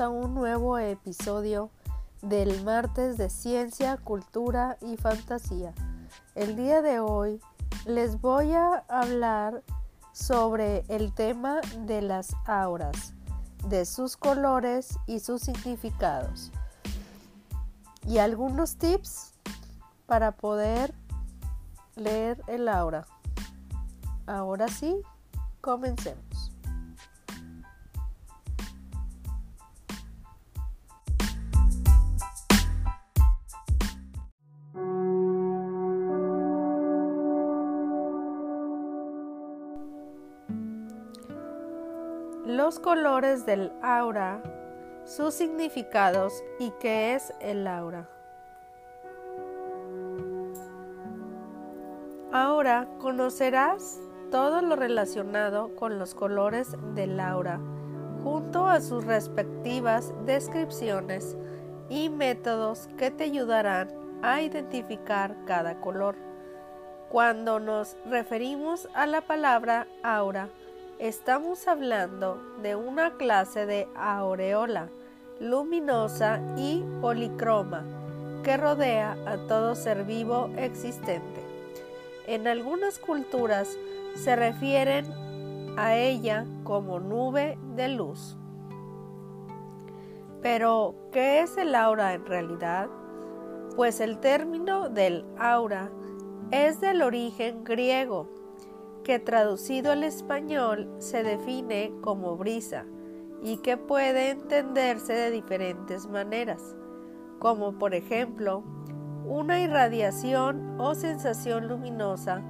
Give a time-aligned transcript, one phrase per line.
[0.00, 1.70] A un nuevo episodio
[2.22, 5.74] del martes de ciencia, cultura y fantasía.
[6.34, 7.38] El día de hoy
[7.84, 9.62] les voy a hablar
[10.14, 13.12] sobre el tema de las auras,
[13.68, 16.50] de sus colores y sus significados.
[18.06, 19.34] Y algunos tips
[20.06, 20.94] para poder
[21.96, 23.06] leer el aura.
[24.26, 25.02] Ahora sí,
[25.60, 26.29] comencemos.
[42.70, 44.40] Los colores del aura,
[45.04, 48.08] sus significados y qué es el aura.
[52.30, 53.98] Ahora conocerás
[54.30, 57.58] todo lo relacionado con los colores del aura,
[58.22, 61.36] junto a sus respectivas descripciones
[61.88, 63.88] y métodos que te ayudarán
[64.22, 66.14] a identificar cada color.
[67.08, 70.50] Cuando nos referimos a la palabra aura,
[71.00, 74.90] Estamos hablando de una clase de aureola
[75.40, 77.86] luminosa y policroma
[78.44, 81.40] que rodea a todo ser vivo existente.
[82.26, 83.78] En algunas culturas
[84.14, 85.06] se refieren
[85.78, 88.36] a ella como nube de luz.
[90.42, 92.88] Pero, ¿qué es el aura en realidad?
[93.74, 95.90] Pues el término del aura
[96.50, 98.39] es del origen griego
[99.04, 102.84] que traducido al español se define como brisa
[103.42, 106.74] y que puede entenderse de diferentes maneras,
[107.38, 108.62] como por ejemplo
[109.26, 112.42] una irradiación o sensación luminosa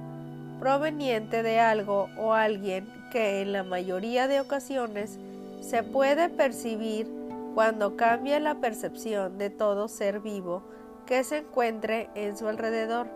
[0.59, 5.19] proveniente de algo o alguien que en la mayoría de ocasiones
[5.59, 7.07] se puede percibir
[7.55, 10.63] cuando cambia la percepción de todo ser vivo
[11.05, 13.07] que se encuentre en su alrededor.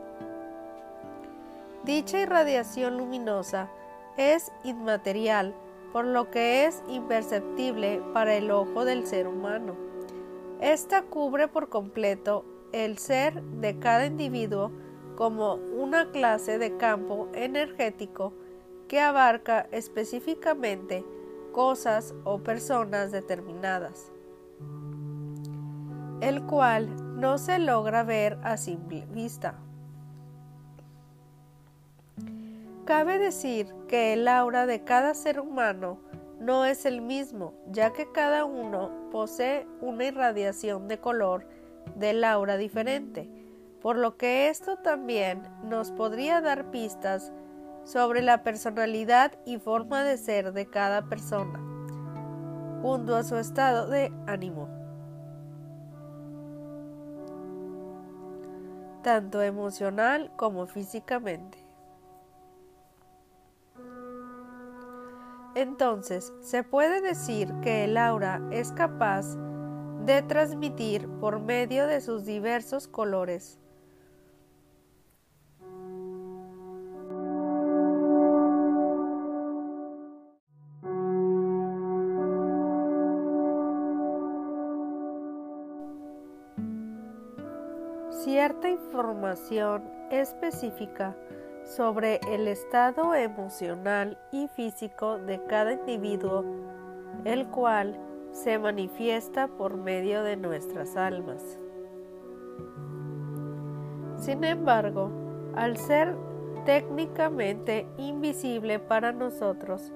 [1.85, 3.69] Dicha irradiación luminosa
[4.17, 5.53] es inmaterial,
[5.93, 9.75] por lo que es imperceptible para el ojo del ser humano.
[10.59, 14.71] Esta cubre por completo el ser de cada individuo
[15.15, 18.33] como una clase de campo energético
[18.87, 21.05] que abarca específicamente
[21.51, 24.11] cosas o personas determinadas,
[26.21, 29.64] el cual no se logra ver a simple vista.
[32.85, 35.97] Cabe decir que el aura de cada ser humano
[36.39, 41.47] no es el mismo, ya que cada uno posee una irradiación de color
[41.95, 43.27] del aura diferente,
[43.81, 47.33] por lo que esto también nos podría dar pistas
[47.85, 51.59] sobre la personalidad y forma de ser de cada persona,
[52.83, 54.69] junto a su estado de ánimo,
[59.01, 61.64] tanto emocional como físicamente.
[65.55, 69.37] Entonces, se puede decir que el aura es capaz
[70.05, 73.59] de transmitir por medio de sus diversos colores.
[88.25, 91.15] cierta información específica
[91.65, 96.45] sobre el estado emocional y físico de cada individuo,
[97.25, 97.99] el cual
[98.31, 101.59] se manifiesta por medio de nuestras almas.
[104.17, 105.09] Sin embargo,
[105.55, 106.15] al ser
[106.65, 109.91] técnicamente invisible para nosotros,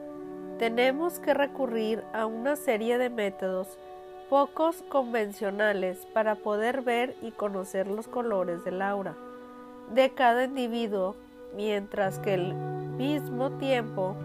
[0.57, 3.77] tenemos que recurrir a una serie de métodos
[4.30, 9.16] pocos convencionales para poder ver y conocer los colores del aura
[9.94, 11.16] de cada individuo
[11.56, 12.54] mientras que al
[12.98, 14.16] mismo tiempo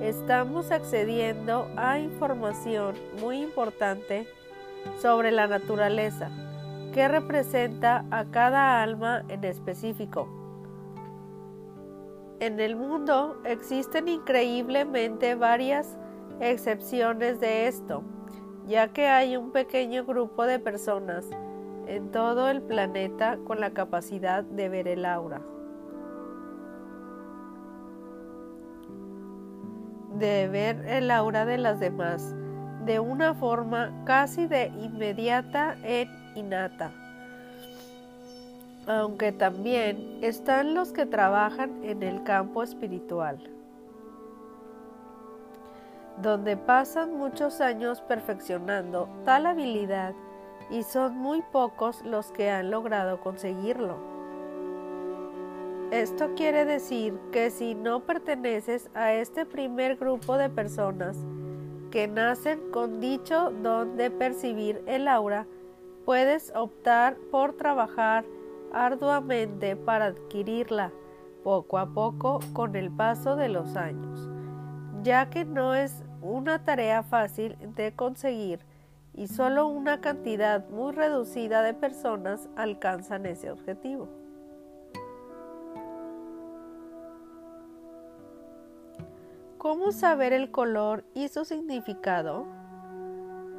[0.00, 4.26] estamos accediendo a información muy importante
[5.00, 6.30] sobre la naturaleza
[6.92, 10.28] que representa a cada alma en específico.
[12.40, 15.96] En el mundo existen increíblemente varias
[16.40, 18.02] excepciones de esto,
[18.66, 21.26] ya que hay un pequeño grupo de personas
[21.86, 25.42] en todo el planeta con la capacidad de ver el aura.
[30.18, 32.34] De ver el aura de las demás
[32.84, 36.92] de una forma casi de inmediata e innata.
[38.86, 43.54] Aunque también están los que trabajan en el campo espiritual.
[46.16, 50.14] donde pasan muchos años perfeccionando tal habilidad
[50.70, 54.13] y son muy pocos los que han logrado conseguirlo.
[55.94, 61.16] Esto quiere decir que si no perteneces a este primer grupo de personas
[61.92, 65.46] que nacen con dicho don de percibir el aura,
[66.04, 68.24] puedes optar por trabajar
[68.72, 70.90] arduamente para adquirirla
[71.44, 74.28] poco a poco con el paso de los años,
[75.04, 78.58] ya que no es una tarea fácil de conseguir
[79.12, 84.23] y solo una cantidad muy reducida de personas alcanzan ese objetivo.
[89.64, 92.44] ¿Cómo saber el color y su significado?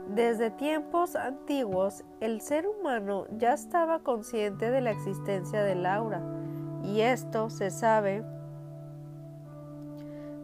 [0.07, 6.21] Desde tiempos antiguos, el ser humano ya estaba consciente de la existencia del aura,
[6.83, 8.23] y esto se sabe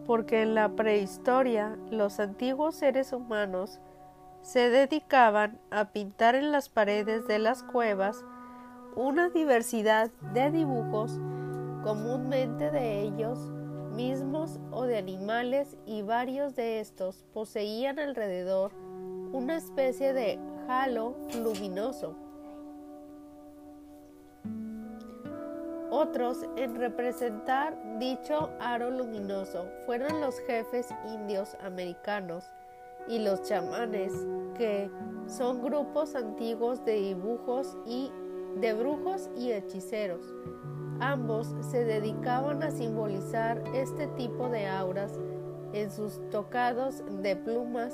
[0.04, 3.78] porque en la prehistoria los antiguos seres humanos
[4.40, 8.24] se dedicaban a pintar en las paredes de las cuevas
[8.96, 11.20] una diversidad de dibujos,
[11.84, 13.52] comúnmente de ellos
[13.94, 18.72] mismos o de animales, y varios de estos poseían alrededor
[19.32, 22.14] una especie de halo luminoso.
[25.90, 32.44] Otros en representar dicho aro luminoso fueron los jefes indios americanos
[33.08, 34.12] y los chamanes,
[34.56, 34.90] que
[35.26, 38.10] son grupos antiguos de dibujos y
[38.56, 40.24] de brujos y hechiceros.
[41.02, 45.18] Ambos se dedicaban a simbolizar este tipo de auras
[45.72, 47.92] en sus tocados de plumas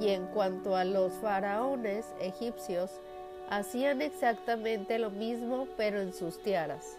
[0.00, 3.00] y en cuanto a los faraones egipcios,
[3.50, 6.96] hacían exactamente lo mismo pero en sus tiaras.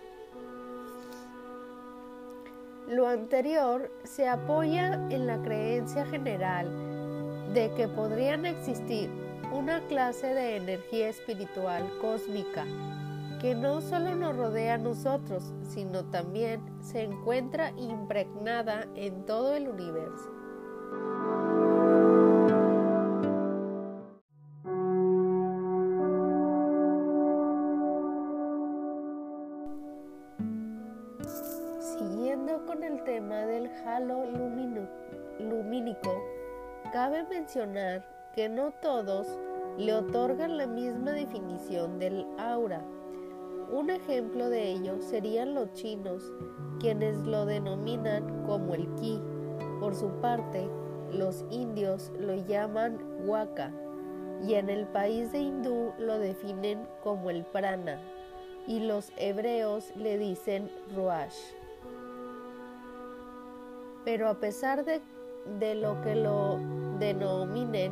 [2.89, 6.67] Lo anterior se apoya en la creencia general
[7.53, 9.09] de que podrían existir
[9.53, 12.65] una clase de energía espiritual cósmica
[13.39, 19.67] que no solo nos rodea a nosotros, sino también se encuentra impregnada en todo el
[19.67, 20.31] universo.
[31.79, 34.25] Siguiendo con el tema del halo
[35.39, 36.23] lumínico,
[36.91, 38.03] cabe mencionar
[38.33, 39.27] que no todos
[39.77, 42.83] le otorgan la misma definición del aura.
[43.71, 46.31] Un ejemplo de ello serían los chinos,
[46.79, 49.21] quienes lo denominan como el ki.
[49.79, 50.69] Por su parte,
[51.11, 53.71] los indios lo llaman waka
[54.45, 57.99] y en el país de hindú lo definen como el prana
[58.67, 61.35] y los hebreos le dicen ruash.
[64.05, 65.01] Pero a pesar de,
[65.59, 66.59] de lo que lo
[66.99, 67.91] denominen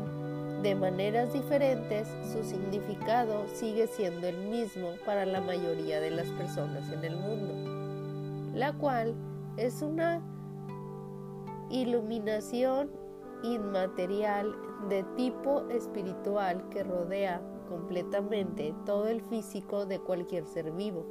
[0.62, 6.92] de maneras diferentes, su significado sigue siendo el mismo para la mayoría de las personas
[6.92, 9.14] en el mundo, la cual
[9.58, 10.22] es una
[11.70, 12.90] iluminación
[13.44, 14.56] inmaterial
[14.90, 21.06] de tipo espiritual que rodea completamente todo el físico de cualquier ser vivo.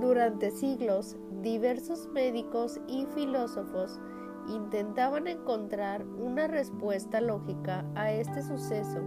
[0.00, 3.98] Durante siglos, diversos médicos y filósofos
[4.48, 9.00] intentaban encontrar una respuesta lógica a este suceso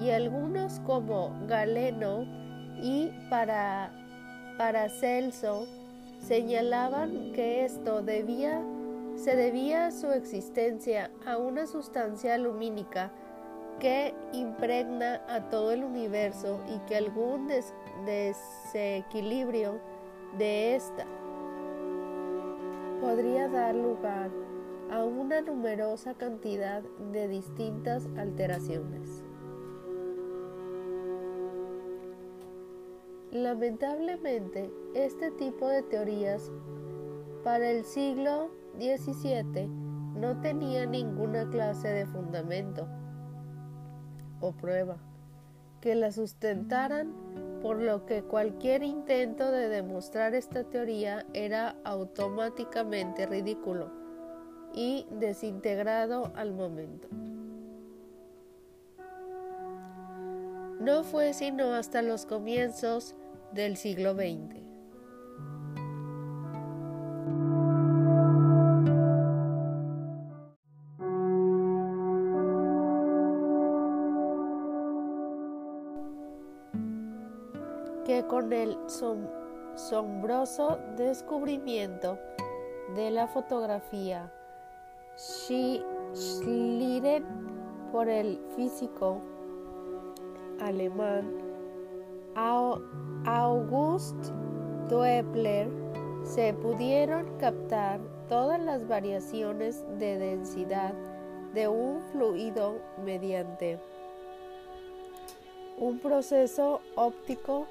[0.00, 2.24] y algunos como Galeno
[2.82, 3.92] y para
[4.56, 5.66] Paracelso
[6.20, 8.62] señalaban que esto debía,
[9.16, 13.10] se debía a su existencia a una sustancia lumínica
[13.78, 17.48] que impregna a todo el universo y que algún
[18.04, 19.80] desequilibrio
[20.38, 21.06] de esta
[23.00, 24.30] podría dar lugar
[24.90, 26.82] a una numerosa cantidad
[27.12, 29.22] de distintas alteraciones.
[33.30, 36.50] Lamentablemente, este tipo de teorías
[37.44, 39.68] para el siglo XVII
[40.16, 42.88] no tenía ninguna clase de fundamento
[44.40, 44.96] o prueba
[45.80, 47.12] que la sustentaran,
[47.62, 53.99] por lo que cualquier intento de demostrar esta teoría era automáticamente ridículo
[54.74, 57.08] y desintegrado al momento.
[60.80, 63.14] No fue sino hasta los comienzos
[63.52, 64.60] del siglo XX.
[78.06, 78.76] que con el
[79.74, 82.18] asombroso descubrimiento
[82.96, 84.32] de la fotografía
[87.92, 89.20] Por el físico
[90.58, 91.30] alemán.
[93.26, 94.16] August
[94.88, 95.68] Doppler
[96.24, 98.00] se pudieron captar
[98.30, 100.94] todas las variaciones de densidad
[101.52, 103.78] de un fluido mediante
[105.76, 107.66] un proceso óptico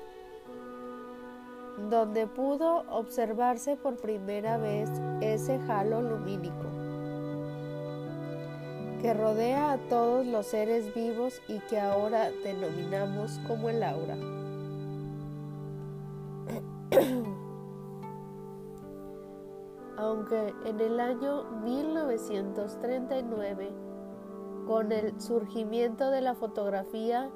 [1.90, 4.90] donde pudo observarse por primera vez
[5.22, 6.69] ese halo lumínico
[9.02, 14.18] que rodea a todos los seres vivos y que ahora denominamos como el aura.
[19.98, 23.72] Aunque en el año 1939,
[24.68, 27.30] con el surgimiento de la fotografía,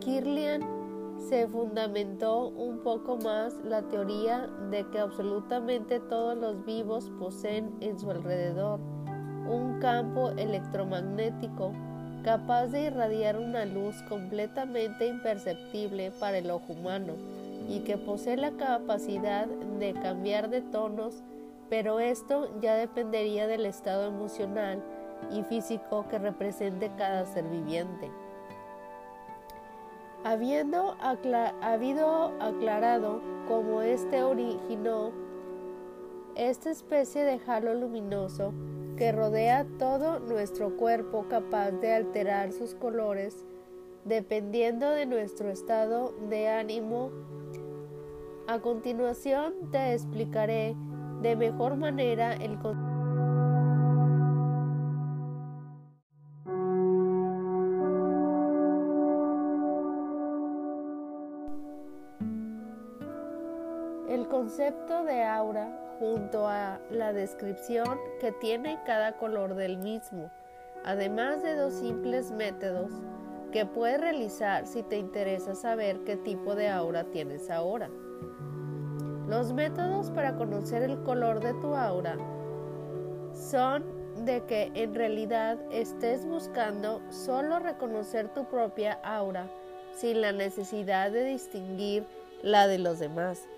[0.00, 0.62] Kirlian
[1.18, 7.98] se fundamentó un poco más la teoría de que absolutamente todos los vivos poseen en
[7.98, 8.91] su alrededor
[9.52, 11.72] un campo electromagnético
[12.24, 17.14] capaz de irradiar una luz completamente imperceptible para el ojo humano
[17.68, 21.22] y que posee la capacidad de cambiar de tonos,
[21.68, 24.82] pero esto ya dependería del estado emocional
[25.30, 28.10] y físico que represente cada ser viviente.
[30.24, 30.96] Habiendo
[31.60, 35.10] habido aclarado cómo este originó
[36.36, 38.52] esta especie de halo luminoso
[39.02, 43.44] que rodea todo nuestro cuerpo capaz de alterar sus colores
[44.04, 47.10] dependiendo de nuestro estado de ánimo.
[48.46, 50.76] A continuación te explicaré
[51.20, 52.91] de mejor manera el concepto
[64.52, 65.66] concepto de aura
[65.98, 70.30] junto a la descripción que tiene cada color del mismo,
[70.84, 72.90] además de dos simples métodos
[73.50, 77.88] que puedes realizar si te interesa saber qué tipo de aura tienes ahora.
[79.26, 82.18] Los métodos para conocer el color de tu aura
[83.32, 83.84] son
[84.26, 89.46] de que en realidad estés buscando solo reconocer tu propia aura
[89.94, 92.04] sin la necesidad de distinguir
[92.42, 93.48] la de los demás.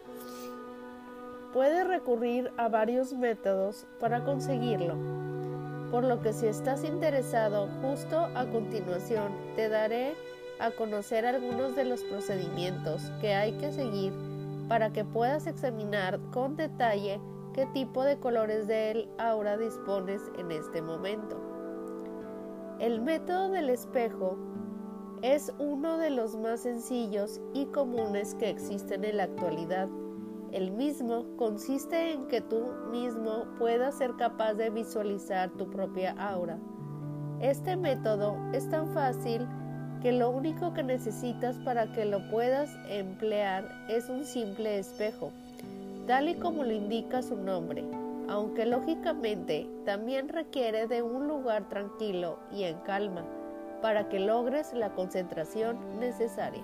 [1.55, 4.97] Puedes recurrir a varios métodos para conseguirlo,
[5.93, 10.15] por lo que si estás interesado justo a continuación te daré
[10.59, 14.13] a conocer algunos de los procedimientos que hay que seguir
[14.69, 17.21] para que puedas examinar con detalle
[17.53, 21.41] qué tipo de colores del aura dispones en este momento.
[22.81, 24.37] El método del espejo
[25.23, 29.89] es uno de los más sencillos y comunes que existen en la actualidad
[30.55, 36.59] el mismo consiste en que tú mismo puedas ser capaz de visualizar tu propia aura.
[37.41, 39.49] Este método es tan fácil
[40.01, 45.33] que lo único que necesitas para que lo puedas emplear es un simple espejo,
[46.07, 47.85] tal y como lo indica su nombre,
[48.29, 53.25] aunque lógicamente también requiere de un lugar tranquilo y en calma
[53.83, 56.63] para que logres la concentración necesaria.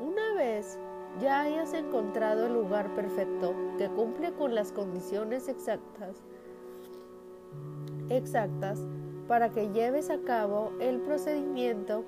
[0.00, 0.78] Una vez
[1.18, 6.22] ya hayas encontrado el lugar perfecto que cumple con las condiciones exactas,
[8.08, 8.78] exactas
[9.26, 12.04] para que lleves a cabo el procedimiento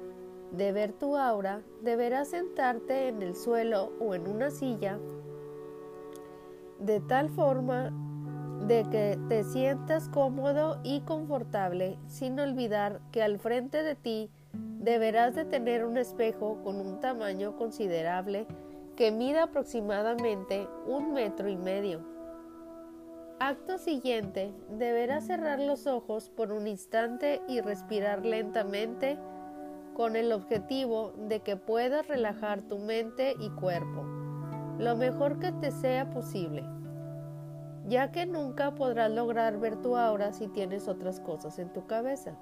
[0.52, 4.98] de ver tu aura, deberás sentarte en el suelo o en una silla
[6.78, 7.92] de tal forma
[8.66, 15.34] de que te sientas cómodo y confortable, sin olvidar que al frente de ti deberás
[15.34, 18.46] de tener un espejo con un tamaño considerable
[18.96, 22.00] que mida aproximadamente un metro y medio.
[23.38, 29.18] Acto siguiente, deberás cerrar los ojos por un instante y respirar lentamente
[29.94, 34.22] con el objetivo de que puedas relajar tu mente y cuerpo
[34.78, 36.64] lo mejor que te sea posible,
[37.86, 42.36] ya que nunca podrás lograr ver tu aura si tienes otras cosas en tu cabeza.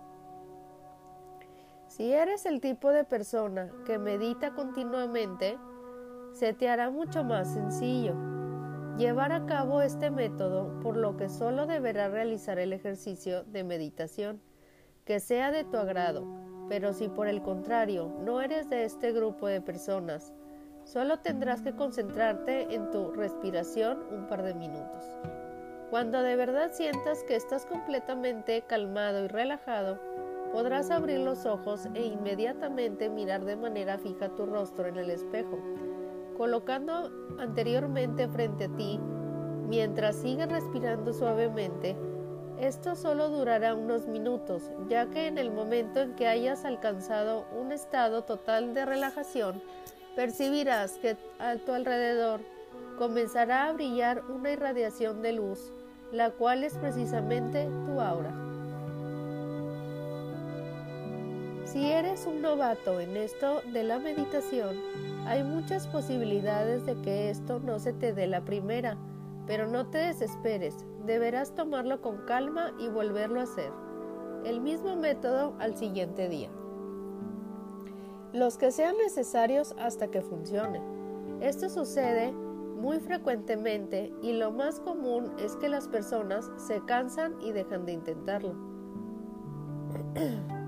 [1.88, 5.59] Si eres el tipo de persona que medita continuamente,
[6.32, 8.14] se te hará mucho más sencillo
[9.00, 14.42] llevar a cabo este método, por lo que solo deberás realizar el ejercicio de meditación
[15.06, 16.26] que sea de tu agrado.
[16.68, 20.34] Pero si por el contrario no eres de este grupo de personas,
[20.84, 25.04] solo tendrás que concentrarte en tu respiración un par de minutos.
[25.88, 29.99] Cuando de verdad sientas que estás completamente calmado y relajado,
[30.52, 35.58] podrás abrir los ojos e inmediatamente mirar de manera fija tu rostro en el espejo
[36.40, 38.99] colocando anteriormente frente a ti
[39.68, 41.94] mientras sigues respirando suavemente,
[42.59, 47.73] esto solo durará unos minutos, ya que en el momento en que hayas alcanzado un
[47.73, 49.62] estado total de relajación,
[50.16, 52.40] percibirás que a tu alrededor
[52.97, 55.75] comenzará a brillar una irradiación de luz,
[56.11, 58.50] la cual es precisamente tu aura.
[61.73, 64.77] Si eres un novato en esto de la meditación,
[65.25, 68.97] hay muchas posibilidades de que esto no se te dé la primera,
[69.47, 73.71] pero no te desesperes, deberás tomarlo con calma y volverlo a hacer.
[74.45, 76.50] El mismo método al siguiente día.
[78.33, 80.81] Los que sean necesarios hasta que funcione.
[81.41, 87.53] Esto sucede muy frecuentemente y lo más común es que las personas se cansan y
[87.53, 88.57] dejan de intentarlo.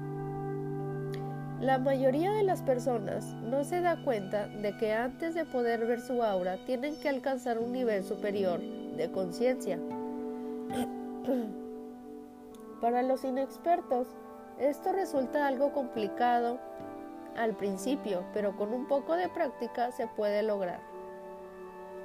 [1.63, 6.01] La mayoría de las personas no se da cuenta de que antes de poder ver
[6.01, 9.79] su aura tienen que alcanzar un nivel superior de conciencia.
[12.81, 14.09] Para los inexpertos,
[14.59, 16.59] esto resulta algo complicado
[17.37, 20.81] al principio, pero con un poco de práctica se puede lograr.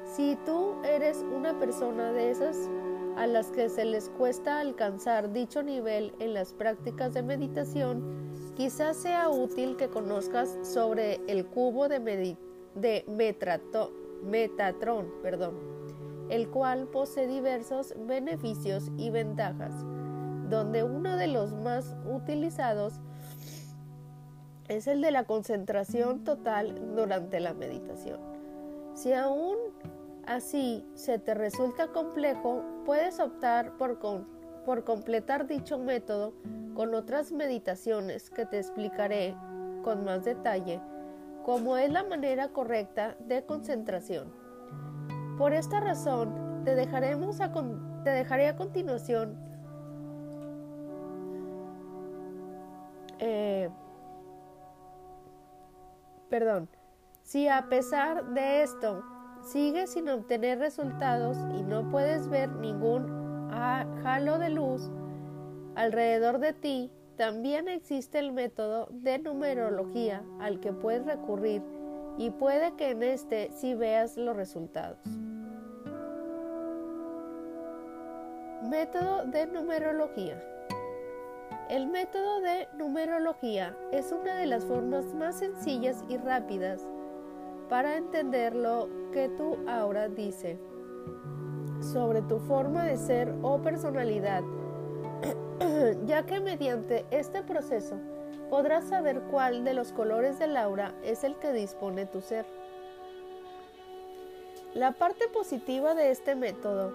[0.06, 2.56] Si tú eres una persona de esas
[3.18, 8.98] a las que se les cuesta alcanzar dicho nivel en las prácticas de meditación, quizás
[8.98, 12.36] sea útil que conozcas sobre el cubo de,
[14.24, 15.08] Metatron,
[16.30, 19.76] el cual posee diversos beneficios y ventajas,
[20.50, 23.00] donde uno de los más utilizados
[24.68, 28.20] es el de la concentración total durante la meditación.
[28.96, 29.56] Si aún
[30.26, 34.00] así se te resulta complejo, puedes optar por,
[34.68, 36.34] por completar dicho método
[36.76, 39.34] con otras meditaciones que te explicaré
[39.82, 40.82] con más detalle
[41.46, 44.30] cómo es la manera correcta de concentración.
[45.38, 47.38] Por esta razón, te, dejaremos
[48.04, 49.38] te dejaré a continuación
[53.20, 53.70] eh,
[56.30, 56.68] perdón,
[57.24, 59.02] si a pesar de esto
[59.48, 63.17] Sigues sin obtener resultados y no puedes ver ningún
[63.58, 64.90] halo de luz
[65.76, 71.64] alrededor de ti, también existe el método de numerología al que puedes recurrir
[72.18, 75.00] y puede que en este sí veas los resultados.
[78.64, 80.44] Método de numerología.
[81.70, 86.88] El método de numerología es una de las formas más sencillas y rápidas
[87.70, 90.58] para entender lo que tu aura dice
[91.82, 94.44] sobre tu forma de ser o personalidad,
[96.06, 97.96] ya que mediante este proceso
[98.50, 102.46] podrás saber cuál de los colores del aura es el que dispone tu ser.
[104.74, 106.94] La parte positiva de este método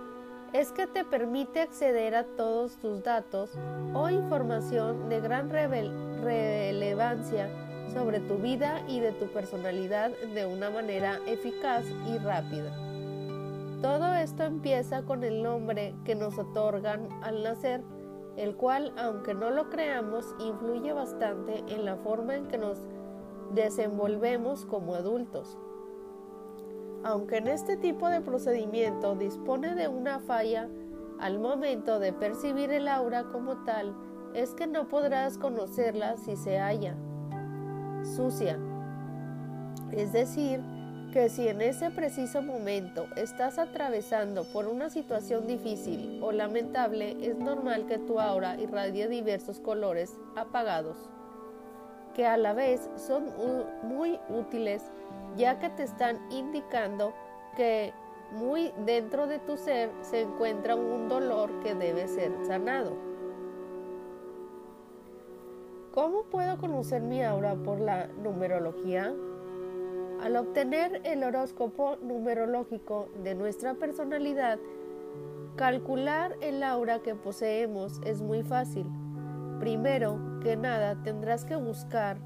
[0.53, 3.51] es que te permite acceder a todos tus datos
[3.95, 7.49] o información de gran relevancia
[7.93, 12.92] sobre tu vida y de tu personalidad de una manera eficaz y rápida.
[13.83, 17.83] Todo esto empieza con el nombre que nos otorgan al nacer,
[18.37, 22.79] el cual, aunque no lo creamos, influye bastante en la forma en que nos
[23.53, 25.59] desenvolvemos como adultos.
[27.03, 30.69] Aunque en este tipo de procedimiento dispone de una falla
[31.19, 33.97] al momento de percibir el aura como tal,
[34.33, 36.95] es que no podrás conocerla si se halla
[38.05, 38.61] sucia.
[39.91, 40.61] Es decir,
[41.13, 47.37] que si en ese preciso momento estás atravesando por una situación difícil o lamentable, es
[47.37, 50.97] normal que tu aura irradie diversos colores apagados,
[52.15, 53.27] que a la vez son
[53.83, 54.83] muy útiles
[55.37, 57.13] ya que te están indicando
[57.57, 57.93] que
[58.33, 62.97] muy dentro de tu ser se encuentra un dolor que debe ser sanado.
[65.93, 69.15] ¿Cómo puedo conocer mi aura por la numerología?
[70.23, 74.59] Al obtener el horóscopo numerológico de nuestra personalidad,
[75.57, 78.87] calcular el aura que poseemos es muy fácil.
[79.59, 82.19] Primero que nada tendrás que buscar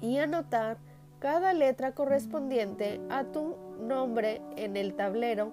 [0.00, 0.78] y anotar
[1.18, 5.52] cada letra correspondiente a tu nombre en el tablero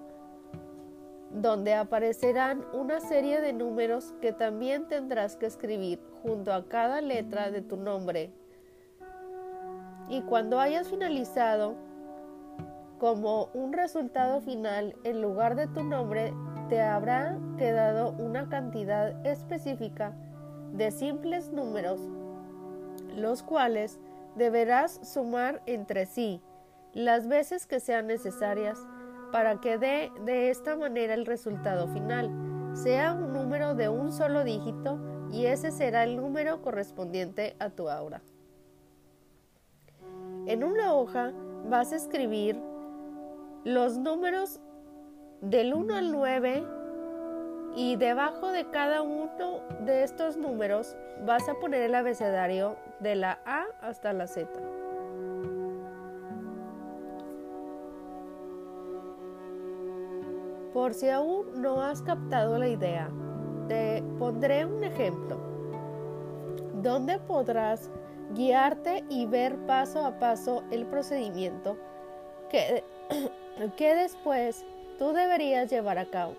[1.30, 7.50] donde aparecerán una serie de números que también tendrás que escribir junto a cada letra
[7.50, 8.30] de tu nombre.
[10.08, 11.74] Y cuando hayas finalizado,
[12.98, 16.32] como un resultado final, en lugar de tu nombre,
[16.68, 20.14] te habrá quedado una cantidad específica
[20.72, 22.00] de simples números,
[23.14, 23.98] los cuales
[24.34, 26.40] deberás sumar entre sí
[26.92, 28.78] las veces que sean necesarias
[29.32, 32.30] para que dé de esta manera el resultado final.
[32.74, 34.98] Sea un número de un solo dígito
[35.30, 38.22] y ese será el número correspondiente a tu aura.
[40.46, 41.32] En una hoja
[41.68, 42.62] vas a escribir
[43.64, 44.60] los números
[45.40, 46.64] del 1 al 9
[47.74, 53.40] y debajo de cada uno de estos números vas a poner el abecedario de la
[53.44, 54.48] A hasta la Z.
[60.72, 63.10] Por si aún no has captado la idea,
[63.66, 65.38] te pondré un ejemplo
[66.82, 67.90] donde podrás
[68.34, 71.76] guiarte y ver paso a paso el procedimiento
[72.50, 72.84] que,
[73.76, 74.64] que después
[74.98, 76.34] tú deberías llevar a cabo.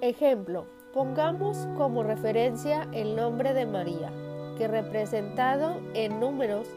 [0.00, 4.12] Ejemplo, pongamos como referencia el nombre de María,
[4.56, 6.68] que representado en números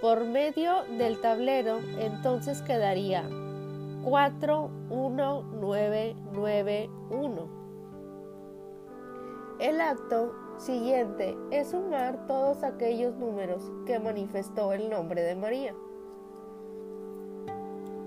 [0.00, 3.24] por medio del tablero, entonces quedaría
[4.04, 7.48] 4, 1, 9, 9, 1.
[9.60, 15.74] El acto siguiente es sumar todos aquellos números que manifestó el nombre de María.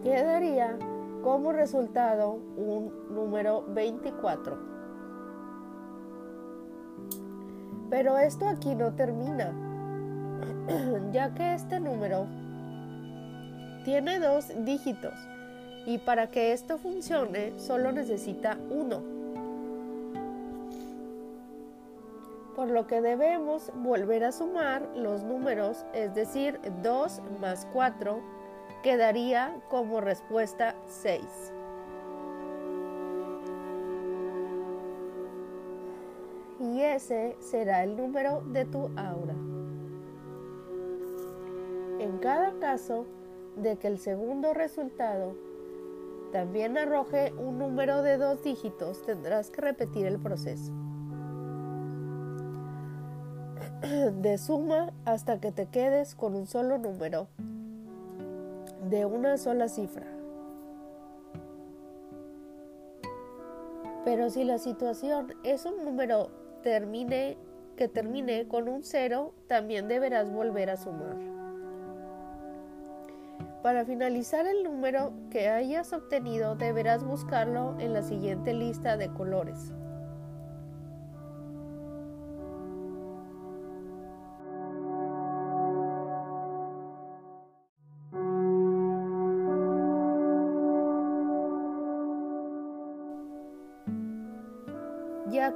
[0.03, 0.77] Quedaría
[1.23, 4.57] como resultado un número 24.
[7.89, 9.53] Pero esto aquí no termina,
[11.11, 12.27] ya que este número
[13.85, 15.13] tiene dos dígitos
[15.85, 19.16] y para que esto funcione solo necesita uno.
[22.57, 28.19] Por lo que debemos volver a sumar los números, es decir, 2 más 4
[28.81, 31.21] quedaría como respuesta 6.
[36.59, 39.35] Y ese será el número de tu aura.
[41.99, 43.05] En cada caso
[43.55, 45.35] de que el segundo resultado
[46.31, 50.86] también arroje un número de dos dígitos, tendrás que repetir el proceso.
[54.21, 57.27] De suma hasta que te quedes con un solo número
[58.89, 60.07] de una sola cifra.
[64.05, 66.31] Pero si la situación es un número
[66.63, 67.37] termine,
[67.75, 71.17] que termine con un cero, también deberás volver a sumar.
[73.61, 79.73] Para finalizar el número que hayas obtenido deberás buscarlo en la siguiente lista de colores.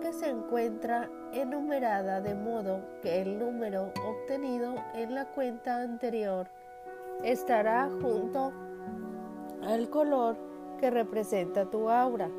[0.02, 6.48] Que se encuentra enumerada de modo que el número obtenido en la cuenta anterior
[7.24, 8.52] estará junto
[9.62, 10.36] al color
[10.80, 12.30] que representa tu aura.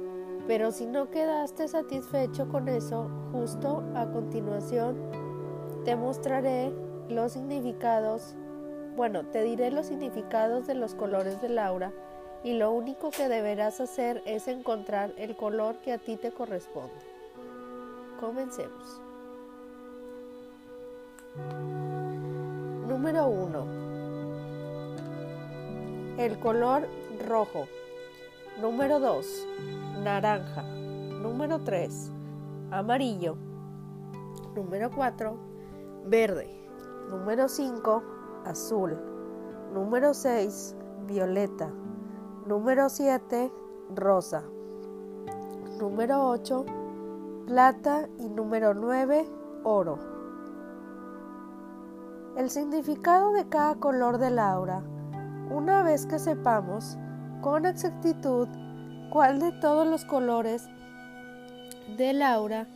[0.48, 4.96] Pero si no quedaste satisfecho con eso, justo a continuación
[5.84, 6.72] te mostraré
[7.08, 8.34] los significados,
[8.96, 11.92] bueno, te diré los significados de los colores del aura
[12.42, 17.11] y lo único que deberás hacer es encontrar el color que a ti te corresponde.
[18.22, 19.02] Comencemos.
[22.86, 23.66] Número 1.
[26.18, 26.86] El color
[27.28, 27.66] rojo.
[28.60, 29.48] Número 2.
[30.04, 30.62] Naranja.
[30.62, 32.12] Número 3.
[32.70, 33.34] Amarillo.
[34.54, 35.36] Número 4.
[36.04, 36.46] Verde.
[37.10, 38.02] Número 5.
[38.44, 38.96] Azul.
[39.74, 40.76] Número 6.
[41.08, 41.72] Violeta.
[42.46, 43.50] Número 7.
[43.96, 44.44] Rosa.
[45.80, 46.81] Número 8
[47.46, 49.26] plata y número 9,
[49.64, 49.98] oro.
[52.36, 54.82] El significado de cada color del aura,
[55.50, 56.96] una vez que sepamos
[57.40, 58.48] con exactitud
[59.10, 60.68] cuál de todos los colores
[61.96, 62.66] del aura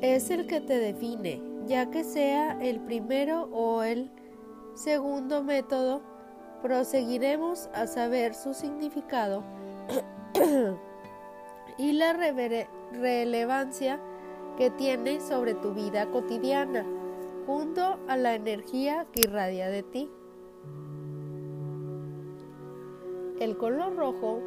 [0.00, 4.10] es el que te define, ya que sea el primero o el
[4.74, 6.00] segundo método,
[6.62, 9.42] proseguiremos a saber su significado
[11.80, 12.12] y la
[12.92, 13.98] relevancia
[14.58, 16.84] que tiene sobre tu vida cotidiana,
[17.46, 20.10] junto a la energía que irradia de ti.
[23.40, 24.42] El color rojo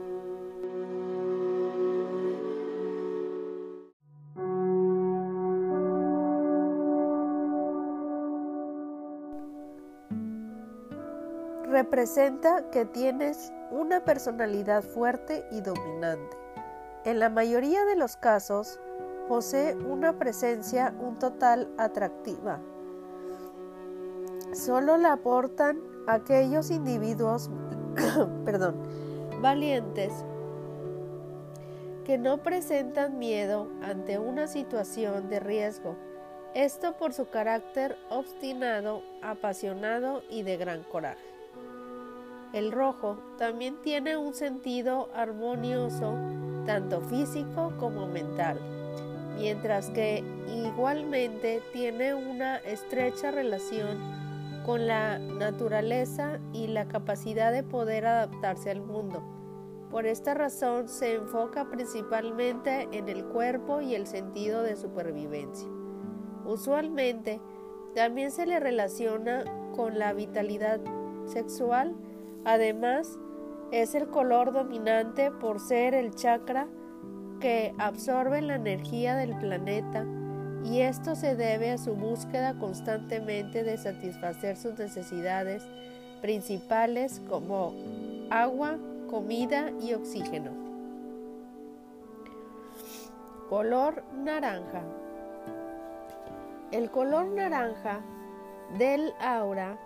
[11.63, 16.42] representa que tienes una personalidad fuerte y dominante.
[17.05, 18.79] En la mayoría de los casos,
[19.27, 22.59] posee una presencia un total atractiva.
[24.53, 27.49] Solo la aportan aquellos individuos,
[28.45, 28.75] perdón,
[29.41, 30.13] valientes
[32.05, 35.95] que no presentan miedo ante una situación de riesgo,
[36.53, 41.33] esto por su carácter obstinado, apasionado y de gran coraje.
[42.53, 46.13] El rojo también tiene un sentido armonioso,
[46.65, 48.59] tanto físico como mental,
[49.37, 53.97] mientras que igualmente tiene una estrecha relación
[54.65, 59.21] con la naturaleza y la capacidad de poder adaptarse al mundo.
[59.91, 65.67] Por esta razón se enfoca principalmente en el cuerpo y el sentido de supervivencia.
[66.45, 67.39] Usualmente
[67.93, 69.43] también se le relaciona
[69.75, 70.79] con la vitalidad
[71.25, 71.95] sexual,
[72.43, 73.19] además
[73.73, 76.67] es el color dominante por ser el chakra
[77.39, 80.05] que absorbe la energía del planeta
[80.63, 85.63] y esto se debe a su búsqueda constantemente de satisfacer sus necesidades
[86.21, 87.73] principales como
[88.29, 88.77] agua,
[89.09, 90.51] comida y oxígeno.
[93.49, 94.83] Color naranja.
[96.71, 98.01] El color naranja
[98.77, 99.79] del aura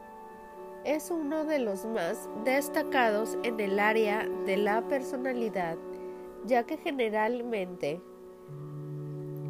[0.88, 5.76] es uno de los más destacados en el área de la personalidad,
[6.46, 8.00] ya que generalmente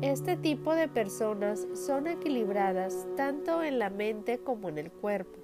[0.02, 5.40] este tipo de personas son equilibradas tanto en la mente como en el cuerpo.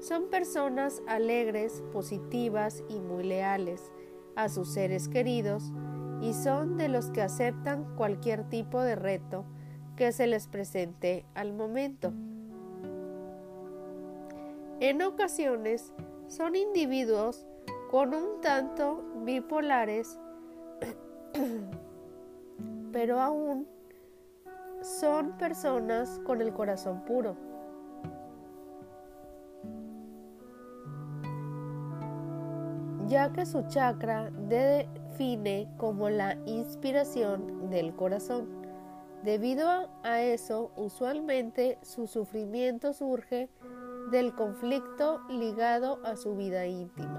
[0.00, 3.90] Son personas alegres, positivas y muy leales
[4.36, 5.72] a sus seres queridos
[6.20, 9.46] y son de los que aceptan cualquier tipo de reto
[9.96, 12.12] que se les presente al momento.
[14.82, 15.92] En ocasiones
[16.26, 17.46] son individuos
[17.88, 20.18] con un tanto bipolares,
[22.92, 23.68] pero aún
[24.82, 27.36] son personas con el corazón puro.
[33.06, 38.48] ya que su chakra define como la inspiración del corazón.
[39.22, 43.50] Debido a eso, usualmente su sufrimiento surge
[44.12, 47.18] del conflicto ligado a su vida íntima.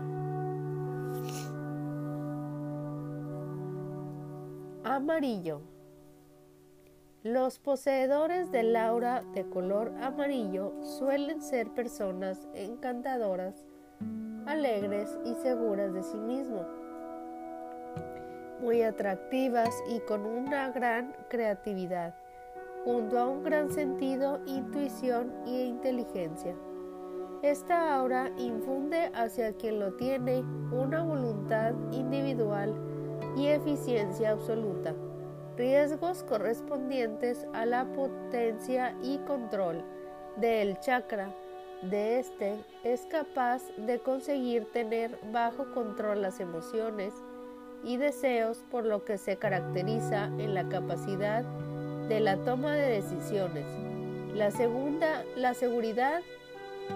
[4.86, 5.62] Amarillo.
[7.24, 13.66] Los poseedores del aura de color amarillo suelen ser personas encantadoras,
[14.46, 16.68] alegres y seguras de sí mismos
[18.64, 22.16] muy atractivas y con una gran creatividad,
[22.86, 26.56] junto a un gran sentido, intuición e inteligencia.
[27.44, 32.74] Esta aura infunde hacia quien lo tiene una voluntad individual
[33.36, 34.96] y eficiencia absoluta,
[35.58, 39.84] riesgos correspondientes a la potencia y control
[40.38, 41.36] del chakra.
[41.82, 47.14] De este es capaz de conseguir tener bajo control las emociones,
[47.84, 51.44] y deseos por lo que se caracteriza en la capacidad
[52.08, 53.66] de la toma de decisiones.
[54.34, 56.22] La segunda, la seguridad,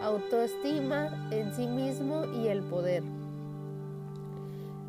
[0.01, 3.03] autoestima en sí mismo y el poder.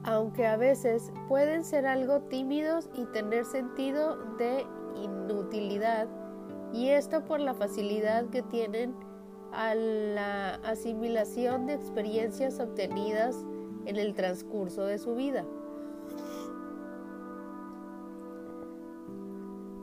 [0.04, 4.64] Aunque a veces pueden ser algo tímidos y tener sentido de
[5.02, 6.08] inutilidad,
[6.72, 8.94] y esto por la facilidad que tienen
[9.52, 13.44] a la asimilación de experiencias obtenidas
[13.86, 15.44] en el transcurso de su vida.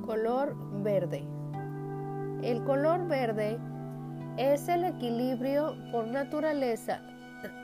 [0.06, 1.26] color verde.
[2.44, 3.60] El color verde
[4.38, 7.02] es el equilibrio por naturaleza,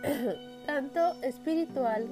[0.66, 2.08] tanto espiritual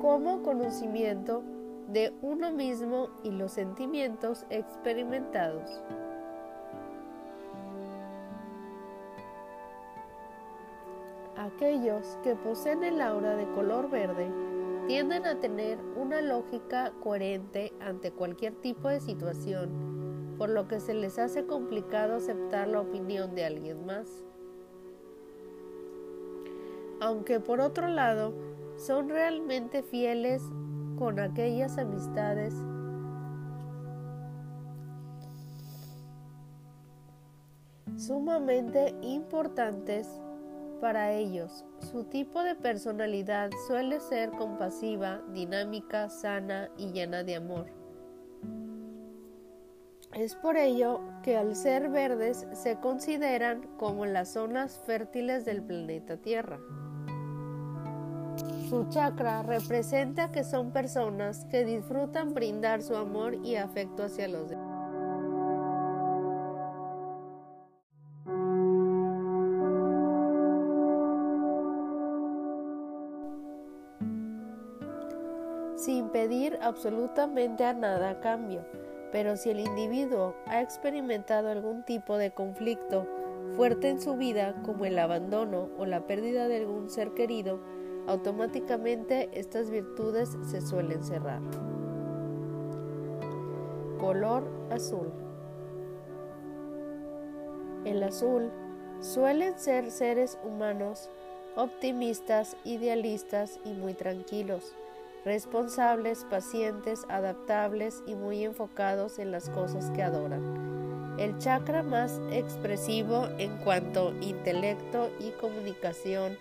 [0.00, 1.42] como conocimiento
[1.88, 5.82] de uno mismo y los sentimientos experimentados.
[11.36, 14.30] Aquellos que poseen el aura de color verde
[14.86, 19.85] tienden a tener una lógica coherente ante cualquier tipo de situación,
[20.38, 24.06] por lo que se les hace complicado aceptar la opinión de alguien más.
[27.00, 28.32] Aunque por otro lado,
[28.76, 30.42] son realmente fieles
[30.98, 32.54] con aquellas amistades
[37.96, 40.08] sumamente importantes
[40.80, 47.75] para ellos, su tipo de personalidad suele ser compasiva, dinámica, sana y llena de amor.
[50.16, 56.16] Es por ello que al ser verdes se consideran como las zonas fértiles del planeta
[56.16, 56.58] Tierra.
[58.70, 64.48] Su chakra representa que son personas que disfrutan brindar su amor y afecto hacia los
[64.48, 64.72] demás.
[75.76, 78.64] sin pedir absolutamente a nada a cambio
[79.12, 83.06] pero si el individuo ha experimentado algún tipo de conflicto
[83.54, 87.60] fuerte en su vida, como el abandono o la pérdida de algún ser querido,
[88.06, 91.40] automáticamente estas virtudes se suelen cerrar.
[93.98, 95.12] Color azul.
[97.84, 98.50] El azul
[99.00, 101.08] suelen ser seres humanos
[101.56, 104.74] optimistas, idealistas y muy tranquilos,
[105.26, 111.16] responsables, pacientes, adaptables y muy enfocados en las cosas que adoran.
[111.18, 116.38] El chakra más expresivo en cuanto intelecto y comunicación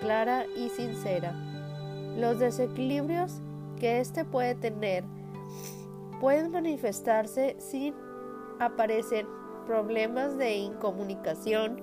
[0.00, 1.32] clara y sincera.
[2.16, 3.40] Los desequilibrios
[3.80, 5.02] que éste puede tener
[6.20, 7.92] pueden manifestarse sin
[8.60, 9.26] aparecer
[9.66, 11.82] problemas de incomunicación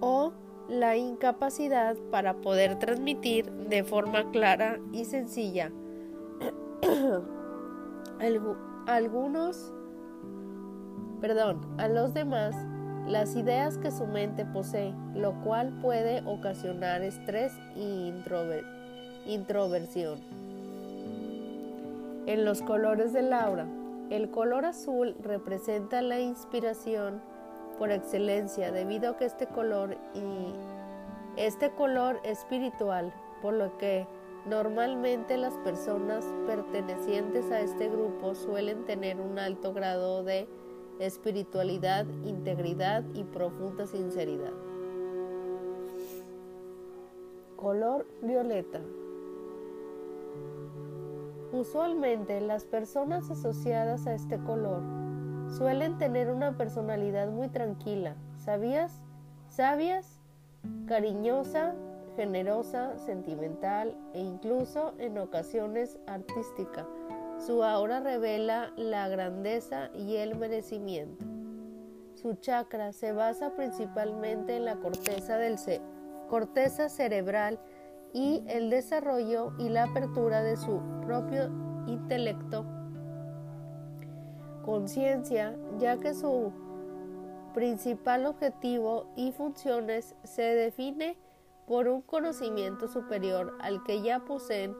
[0.00, 0.32] o
[0.68, 5.70] la incapacidad para poder transmitir de forma clara y sencilla
[8.86, 9.72] algunos,
[11.20, 12.54] perdón, a los demás
[13.06, 18.12] las ideas que su mente posee, lo cual puede ocasionar estrés e
[19.26, 20.18] introversión.
[22.26, 23.66] En los colores del aura,
[24.10, 27.20] el color azul representa la inspiración,
[27.78, 30.54] por excelencia debido a que este color y
[31.36, 33.12] este color espiritual,
[33.42, 34.06] por lo que
[34.46, 40.48] normalmente las personas pertenecientes a este grupo suelen tener un alto grado de
[40.98, 44.52] espiritualidad, integridad y profunda sinceridad.
[47.56, 48.80] Color violeta.
[51.52, 54.82] Usualmente las personas asociadas a este color
[55.48, 59.02] suelen tener una personalidad muy tranquila, ¿sabías?
[59.48, 60.20] Sabias,
[60.86, 61.74] cariñosa,
[62.16, 66.86] generosa, sentimental e incluso en ocasiones artística.
[67.38, 71.24] Su aura revela la grandeza y el merecimiento.
[72.14, 75.56] Su chakra se basa principalmente en la corteza, del
[76.28, 77.60] corteza cerebral
[78.12, 81.50] y el desarrollo y la apertura de su propio
[81.86, 82.64] intelecto
[84.66, 86.52] conciencia, ya que su
[87.54, 91.16] principal objetivo y funciones se define
[91.66, 94.76] por un conocimiento superior al que ya poseen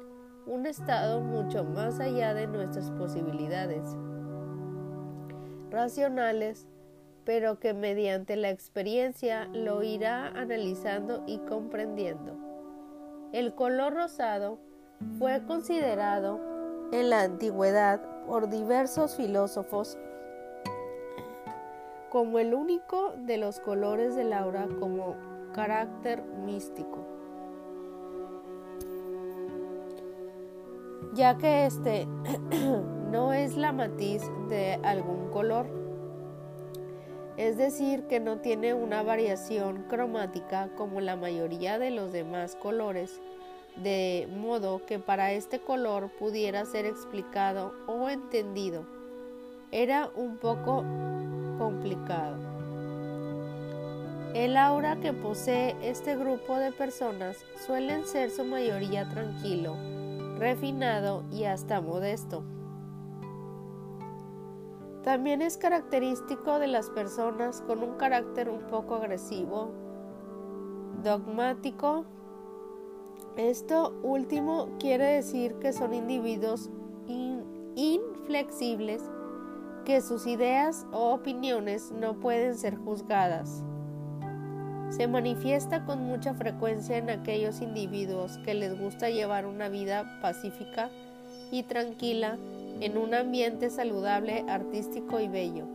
[0.47, 3.97] un estado mucho más allá de nuestras posibilidades
[5.71, 6.69] racionales,
[7.25, 12.37] pero que mediante la experiencia lo irá analizando y comprendiendo.
[13.33, 14.61] El color rosado
[15.19, 16.41] fue considerado
[16.93, 19.99] en la antigüedad por diversos filósofos
[22.11, 25.17] como el único de los colores del aura como
[25.53, 26.99] carácter místico,
[31.15, 32.07] ya que este
[33.11, 35.67] no es la matiz de algún color,
[37.37, 43.21] es decir, que no tiene una variación cromática como la mayoría de los demás colores,
[43.77, 48.87] de modo que para este color pudiera ser explicado o entendido.
[49.71, 50.85] Era un poco
[51.59, 52.37] complicado.
[54.35, 59.77] El aura que posee este grupo de personas suelen ser su mayoría tranquilo,
[60.39, 62.45] refinado y hasta modesto.
[65.03, 69.71] También es característico de las personas con un carácter un poco agresivo,
[71.03, 72.05] dogmático,
[73.37, 76.71] esto último quiere decir que son individuos
[77.75, 79.03] inflexibles,
[79.85, 83.63] que sus ideas o opiniones no pueden ser juzgadas.
[84.91, 90.91] Se manifiesta con mucha frecuencia en aquellos individuos que les gusta llevar una vida pacífica
[91.51, 92.39] y tranquila
[92.81, 95.67] en un ambiente saludable, artístico y bello.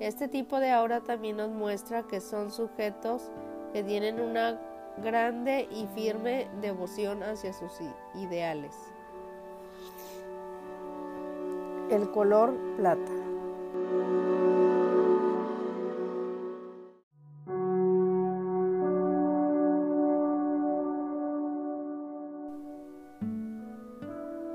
[0.00, 3.30] Este tipo de aura también nos muestra que son sujetos
[3.72, 4.60] que tienen una
[5.02, 7.72] grande y firme devoción hacia sus
[8.14, 8.74] ideales.
[11.90, 13.12] El color plata.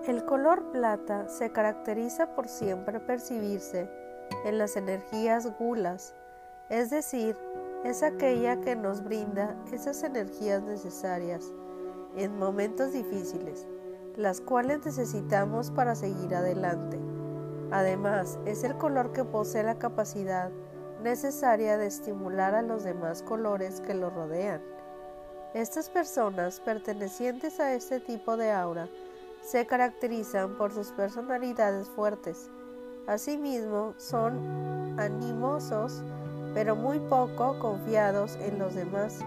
[0.07, 3.89] El color plata se caracteriza por siempre percibirse
[4.45, 6.15] en las energías gulas,
[6.69, 7.37] es decir,
[7.83, 11.51] es aquella que nos brinda esas energías necesarias
[12.15, 13.65] en momentos difíciles,
[14.15, 16.99] las cuales necesitamos para seguir adelante.
[17.71, 20.51] Además, es el color que posee la capacidad
[21.01, 24.61] necesaria de estimular a los demás colores que lo rodean.
[25.53, 28.87] Estas personas pertenecientes a este tipo de aura
[29.41, 32.49] se caracterizan por sus personalidades fuertes.
[33.07, 36.03] Asimismo, son animosos,
[36.53, 39.19] pero muy poco confiados en los demás.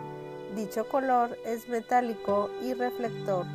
[0.54, 3.46] Dicho color es metálico y reflector,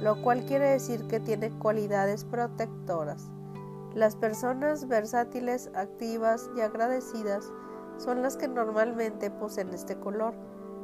[0.00, 3.30] lo cual quiere decir que tiene cualidades protectoras.
[3.94, 7.52] Las personas versátiles, activas y agradecidas
[7.96, 10.34] son las que normalmente poseen este color,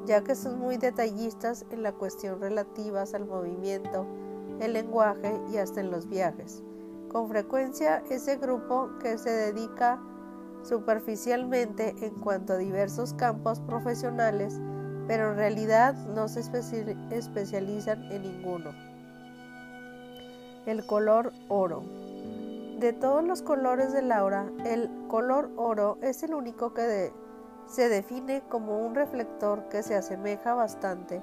[0.04, 4.06] ya que son muy detallistas en la cuestión relativas al movimiento,
[4.60, 6.62] el lenguaje y hasta en los viajes.
[7.08, 10.00] Con frecuencia ese grupo que se dedica
[10.64, 14.60] superficialmente en cuanto a diversos campos profesionales
[15.06, 18.70] pero en realidad no se especializan en ninguno.
[20.66, 21.82] El color oro.
[22.78, 27.12] De todos los colores del aura, el color oro es el único que
[27.66, 31.22] se define como un reflector que se asemeja bastante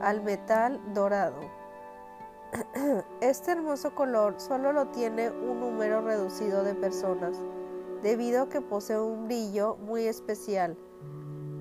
[0.00, 1.40] al metal dorado.
[3.20, 7.36] Este hermoso color solo lo tiene un número reducido de personas,
[8.02, 10.76] debido a que posee un brillo muy especial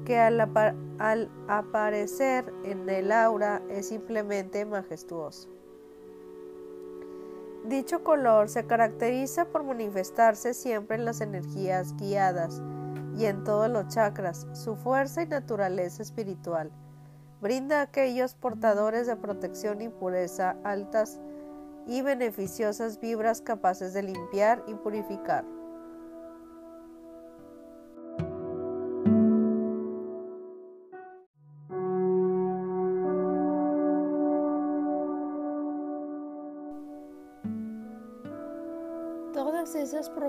[0.06, 5.50] que al, aparecer en el aura es simplemente majestuoso.
[7.66, 12.62] Dicho color se caracteriza por manifestarse siempre en las energías guiadas
[13.16, 16.72] y en todos los chakras, su fuerza y naturaleza espiritual.
[17.40, 21.20] Brinda a aquellos portadores de protección y pureza altas
[21.88, 25.61] y beneficiosas vibras capaces de limpiar y purificar.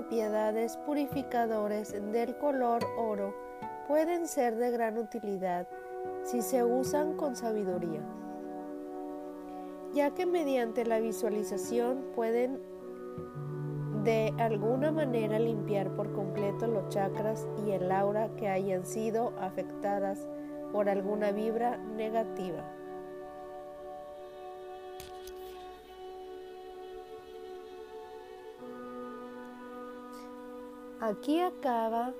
[0.03, 3.33] Propiedades purificadores del color oro
[3.87, 5.65] pueden ser de gran utilidad
[6.23, 8.01] si se usan con sabiduría,
[9.93, 12.59] ya que mediante la visualización pueden
[14.03, 20.27] de alguna manera limpiar por completo los chakras y el aura que hayan sido afectadas
[20.73, 22.65] por alguna vibra negativa.
[31.03, 32.13] Aquí acaba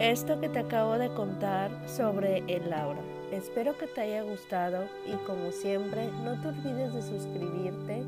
[0.00, 2.98] esto que te acabo de contar sobre el aura.
[3.30, 8.02] Espero que te haya gustado y como siempre no te olvides de suscribirte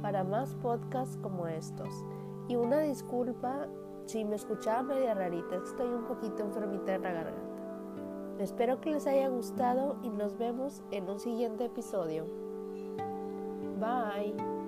[0.00, 1.88] para más podcasts como estos.
[2.46, 3.66] Y una disculpa
[4.06, 8.38] si me escuchaba media rarita, estoy un poquito enfermita en la garganta.
[8.38, 12.26] Espero que les haya gustado y nos vemos en un siguiente episodio.
[13.80, 14.59] Bye.